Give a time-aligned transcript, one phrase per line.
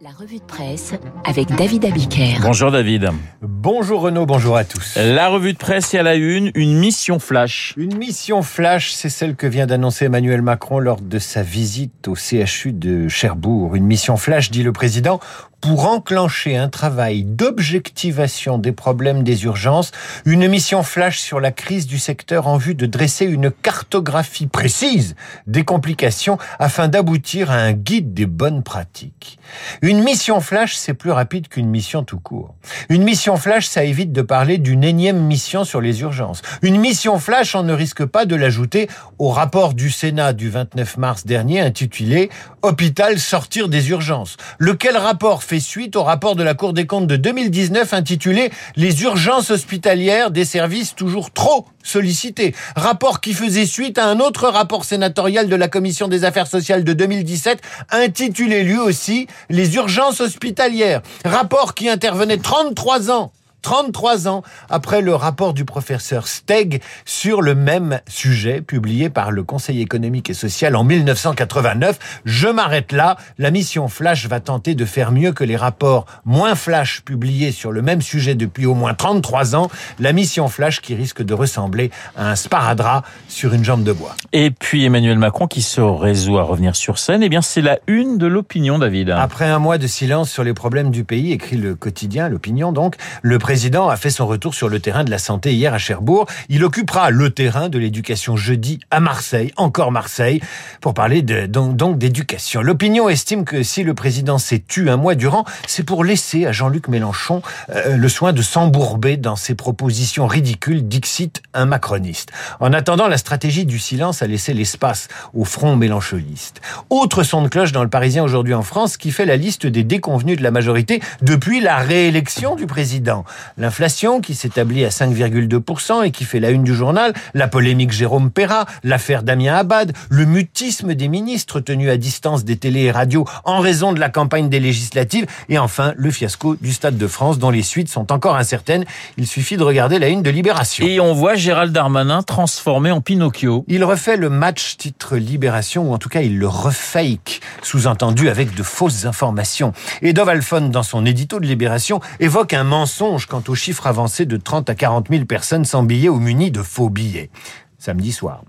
[0.00, 0.92] La revue de presse
[1.24, 2.36] avec David Abiker.
[2.42, 3.10] Bonjour David.
[3.42, 4.96] Bonjour Renaud, bonjour à tous.
[4.96, 7.74] La revue de presse est à la une, une mission flash.
[7.76, 12.14] Une mission flash, c'est celle que vient d'annoncer Emmanuel Macron lors de sa visite au
[12.14, 13.74] CHU de Cherbourg.
[13.74, 15.18] Une mission flash, dit le président,
[15.60, 19.90] pour enclencher un travail d'objectivation des problèmes des urgences,
[20.24, 25.16] une mission flash sur la crise du secteur en vue de dresser une cartographie précise
[25.46, 29.38] des complications afin d'aboutir à un guide des bonnes pratiques.
[29.82, 32.54] Une mission flash, c'est plus rapide qu'une mission tout court.
[32.88, 36.42] Une mission flash, ça évite de parler d'une énième mission sur les urgences.
[36.62, 40.96] Une mission flash, on ne risque pas de l'ajouter au rapport du Sénat du 29
[40.98, 42.30] mars dernier intitulé
[42.62, 44.36] Hôpital sortir des urgences.
[44.58, 49.02] Lequel rapport fait suite au rapport de la Cour des comptes de 2019 intitulé Les
[49.02, 52.54] urgences hospitalières des services toujours trop sollicités.
[52.76, 56.84] Rapport qui faisait suite à un autre rapport sénatorial de la Commission des affaires sociales
[56.84, 61.00] de 2017 intitulé lui aussi Les urgences hospitalières.
[61.24, 67.54] Rapport qui intervenait 33 ans 33 ans après le rapport du professeur Steg sur le
[67.54, 72.20] même sujet publié par le Conseil économique et social en 1989.
[72.24, 73.16] Je m'arrête là.
[73.38, 77.72] La mission Flash va tenter de faire mieux que les rapports moins Flash publiés sur
[77.72, 79.70] le même sujet depuis au moins 33 ans.
[79.98, 84.14] La mission Flash qui risque de ressembler à un sparadrap sur une jambe de bois.
[84.32, 87.78] Et puis Emmanuel Macron qui se résout à revenir sur scène, eh bien c'est la
[87.86, 89.10] une de l'opinion, David.
[89.10, 92.96] Après un mois de silence sur les problèmes du pays, écrit le quotidien, l'opinion donc,
[93.22, 96.26] le président a fait son retour sur le terrain de la santé hier à Cherbourg.
[96.50, 100.42] Il occupera le terrain de l'éducation jeudi à Marseille, encore Marseille,
[100.82, 102.60] pour parler donc d'éducation.
[102.60, 106.52] L'opinion estime que si le président s'est tu un mois durant, c'est pour laisser à
[106.52, 112.28] Jean-Luc Mélenchon euh, le soin de s'embourber dans ses propositions ridicules, dixit un macroniste.
[112.60, 116.60] En attendant, la stratégie du silence a laissé l'espace au front mélanchoniste.
[116.90, 119.84] Autre son de cloche dans le Parisien aujourd'hui en France qui fait la liste des
[119.84, 123.24] déconvenus de la majorité depuis la réélection du président.
[123.56, 128.30] L'inflation qui s'établit à 5,2% et qui fait la une du journal, la polémique Jérôme
[128.30, 133.24] Perra, l'affaire Damien Abad, le mutisme des ministres tenus à distance des télés et radios
[133.44, 137.38] en raison de la campagne des législatives et enfin le fiasco du Stade de France
[137.38, 138.84] dont les suites sont encore incertaines.
[139.16, 140.86] Il suffit de regarder la une de Libération.
[140.86, 143.64] Et on voit Gérald Darmanin transformé en Pinocchio.
[143.68, 148.54] Il refait le match titre Libération ou en tout cas il le refake, sous-entendu avec
[148.54, 149.72] de fausses informations.
[150.02, 154.36] Et Dovalfon dans son édito de Libération évoque un mensonge quant au chiffre avancé de
[154.36, 157.30] 30 à 40 000 personnes sans billets ou munies de faux billets
[157.78, 158.42] samedi soir.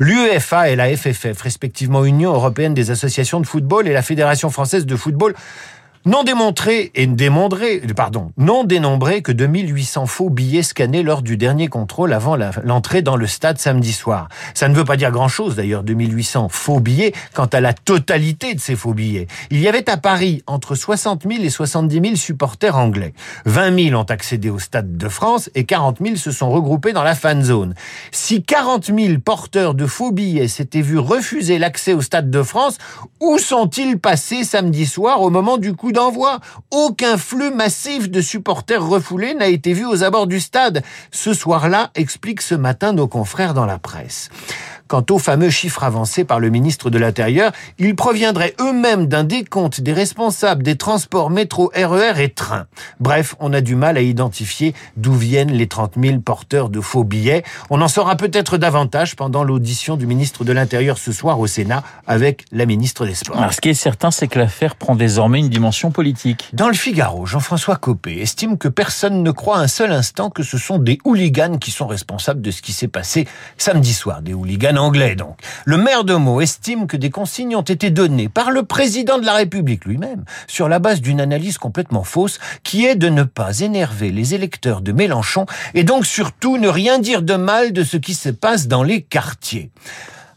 [0.00, 4.86] L'UEFA et la FFF, respectivement Union européenne des associations de football et la Fédération française
[4.86, 5.34] de football,
[6.04, 11.68] non démontré et démontré, pardon, non dénombré que 2800 faux billets scannés lors du dernier
[11.68, 14.28] contrôle avant l'entrée dans le stade samedi soir.
[14.52, 18.54] Ça ne veut pas dire grand chose d'ailleurs, 2800 faux billets quant à la totalité
[18.54, 19.28] de ces faux billets.
[19.50, 23.14] Il y avait à Paris entre 60 000 et 70 000 supporters anglais.
[23.44, 27.04] 20 000 ont accédé au stade de France et 40 000 se sont regroupés dans
[27.04, 27.74] la fan zone.
[28.10, 32.78] Si 40 000 porteurs de faux billets s'étaient vus refuser l'accès au stade de France,
[33.20, 36.40] où sont-ils passés samedi soir au moment du coup d'envoi.
[36.70, 40.82] Aucun flux massif de supporters refoulés n'a été vu aux abords du stade.
[41.10, 44.30] Ce soir-là, explique ce matin nos confrères dans la presse.
[44.92, 49.80] Quant aux fameux chiffres avancés par le ministre de l'Intérieur, ils proviendraient eux-mêmes d'un décompte
[49.80, 52.66] des responsables des transports métro, RER et train.
[53.00, 57.04] Bref, on a du mal à identifier d'où viennent les 30 000 porteurs de faux
[57.04, 57.42] billets.
[57.70, 61.82] On en saura peut-être davantage pendant l'audition du ministre de l'Intérieur ce soir au Sénat
[62.06, 63.38] avec la ministre des Sports.
[63.38, 66.50] Alors, ce qui est certain, c'est que l'affaire prend désormais une dimension politique.
[66.52, 70.58] Dans le Figaro, Jean-François Copé estime que personne ne croit un seul instant que ce
[70.58, 73.26] sont des hooligans qui sont responsables de ce qui s'est passé
[73.56, 74.20] samedi soir.
[74.20, 75.38] Des hooligans donc.
[75.64, 79.24] Le maire de Meaux estime que des consignes ont été données par le président de
[79.24, 83.60] la République lui-même sur la base d'une analyse complètement fausse qui est de ne pas
[83.60, 87.96] énerver les électeurs de Mélenchon et donc surtout ne rien dire de mal de ce
[87.96, 89.70] qui se passe dans les quartiers.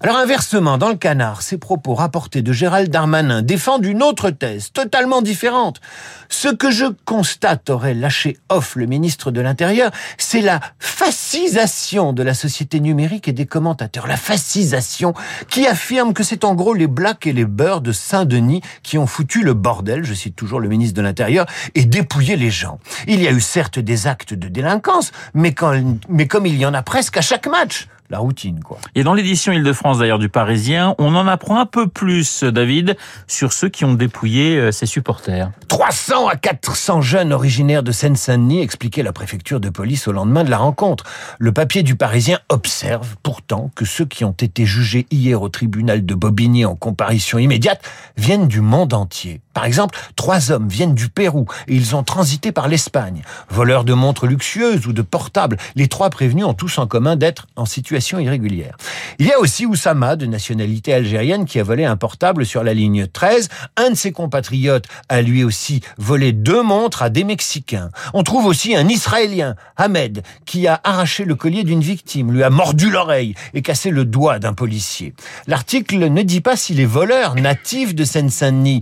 [0.06, 4.72] Alors inversement, dans le canard, ces propos rapportés de Gérald Darmanin défendent une autre thèse,
[4.72, 5.82] totalement différente.
[6.30, 12.22] Ce que je constate aurait lâché off le ministre de l'Intérieur, c'est la fascisation de
[12.22, 14.06] la société numérique et des commentateurs.
[14.06, 15.16] La fascisation
[15.50, 19.08] qui affirme que c'est en gros les blacks et les beurs de Saint-Denis qui ont
[19.08, 22.78] foutu le bordel, je cite toujours le ministre de l'Intérieur, et dépouillé les gens.
[23.08, 26.84] Il y a eu certes des actes de délinquance, mais, comme il y en a
[26.84, 28.78] presque à chaque match la routine, quoi.
[28.94, 32.98] Et dans l'édition Île-de-France d'ailleurs du Parisien, on en apprend un peu plus, David,
[33.28, 35.52] sur ceux qui ont dépouillé euh, ses supporters.
[35.68, 40.50] 300 à 400 jeunes originaires de Seine-Saint-Denis, expliquait la préfecture de police au lendemain de
[40.50, 41.06] la rencontre.
[41.40, 46.06] Le papier du Parisien observe pourtant que ceux qui ont été jugés hier au tribunal
[46.06, 47.82] de Bobigny en comparution immédiate
[48.18, 49.42] viennent du monde entier.
[49.56, 53.24] Par exemple, trois hommes viennent du Pérou et ils ont transité par l'Espagne.
[53.50, 57.48] Voleurs de montres luxueuses ou de portables, les trois prévenus ont tous en commun d'être
[57.56, 58.76] en situation irrégulière.
[59.18, 62.74] Il y a aussi Oussama, de nationalité algérienne, qui a volé un portable sur la
[62.74, 63.48] ligne 13.
[63.78, 67.92] Un de ses compatriotes a lui aussi volé deux montres à des Mexicains.
[68.14, 72.50] On trouve aussi un Israélien, Ahmed, qui a arraché le collier d'une victime, lui a
[72.50, 75.14] mordu l'oreille et cassé le doigt d'un policier.
[75.48, 78.82] L'article ne dit pas si les voleurs natifs de Seine-Saint-Denis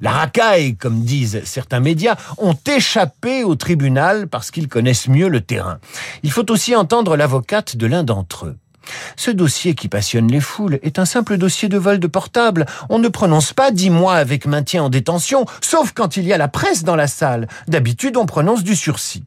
[0.00, 5.40] la racaille, comme disent certains médias, ont échappé au tribunal parce qu'ils connaissent mieux le
[5.40, 5.78] terrain.
[6.22, 8.56] Il faut aussi entendre l'avocate de l'un d'entre eux.
[9.16, 12.66] Ce dossier qui passionne les foules est un simple dossier de vol de portable.
[12.88, 16.38] On ne prononce pas dix mois avec maintien en détention, sauf quand il y a
[16.38, 17.48] la presse dans la salle.
[17.66, 19.24] D'habitude, on prononce du sursis.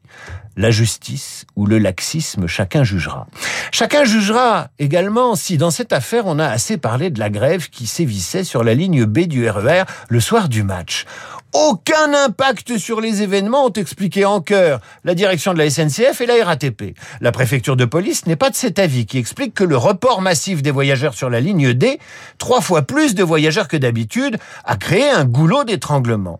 [0.57, 3.27] La justice ou le laxisme, chacun jugera.
[3.71, 7.87] Chacun jugera également si dans cette affaire on a assez parlé de la grève qui
[7.87, 11.05] sévissait sur la ligne B du RER e le soir du match.
[11.53, 16.25] Aucun impact sur les événements ont expliqué en chœur la direction de la SNCF et
[16.25, 16.95] la RATP.
[17.19, 20.61] La préfecture de police n'est pas de cet avis qui explique que le report massif
[20.61, 21.99] des voyageurs sur la ligne D,
[22.37, 26.39] trois fois plus de voyageurs que d'habitude, a créé un goulot d'étranglement.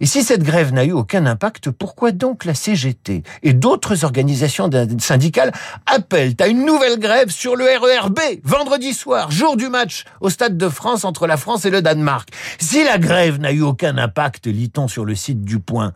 [0.00, 4.70] Et si cette grève n'a eu aucun impact, pourquoi donc la CGT et d'autres organisations
[4.98, 5.52] syndicales
[5.86, 10.56] appellent à une nouvelle grève sur le RERB vendredi soir, jour du match au Stade
[10.56, 12.28] de France entre la France et le Danemark?
[12.58, 15.92] Si la grève n'a eu aucun impact, lit-on sur le site du Point,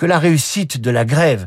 [0.00, 1.46] que la réussite de la grève.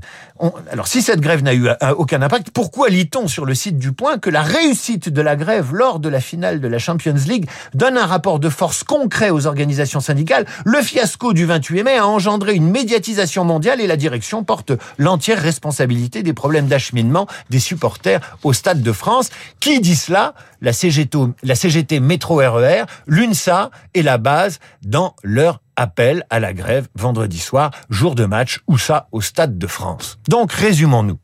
[0.72, 3.94] alors si cette grève n'a eu euh, aucun impact, pourquoi lit-on sur le site du
[3.94, 7.50] Point que la réussite de la grève lors de la finale de la Champions League
[7.74, 10.46] donne un rapport de force concret aux organisations syndicales?
[10.66, 15.42] Le fiasco du 28 mai a engendré une médiatisation mondiale et la direction porte l'entière
[15.42, 19.32] responsabilité des problèmes d'acheminement des supporters au Stade de France.
[19.62, 20.36] Qui dit cela?
[20.62, 26.54] La CGT, la CGT Métro RER, l'UNSA et la base dans leur appel à la
[26.54, 30.18] grève vendredi soir, jour de match, ou ça au Stade de France.
[30.28, 31.20] Donc résumons-nous.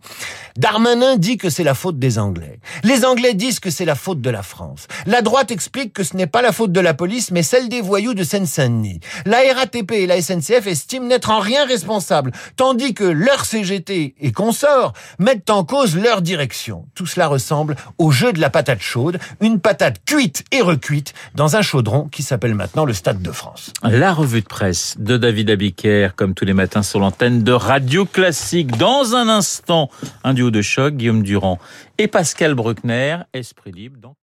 [0.57, 2.60] Darmanin dit que c'est la faute des Anglais.
[2.84, 4.88] Les Anglais disent que c'est la faute de la France.
[5.06, 7.81] La droite explique que ce n'est pas la faute de la police, mais celle des
[7.81, 9.00] voyous de Seine-Saint-Denis.
[9.25, 14.31] La RATP et la SNCF estiment n'être en rien responsables, tandis que leur CGT et
[14.31, 16.86] consorts mettent en cause leur direction.
[16.94, 21.56] Tout cela ressemble au jeu de la patate chaude, une patate cuite et recuite dans
[21.56, 23.72] un chaudron qui s'appelle maintenant le Stade de France.
[23.84, 28.06] La revue de presse de David Abiker, comme tous les matins sur l'antenne de Radio
[28.06, 28.78] Classique.
[28.78, 29.90] Dans un instant,
[30.24, 31.60] un duo de choc, Guillaume Durand
[31.98, 34.19] et Pascal Bruckner, Esprit Libre.